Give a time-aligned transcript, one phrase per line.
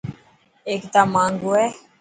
[0.67, 1.67] اي ڪتاب ماهنگو هي.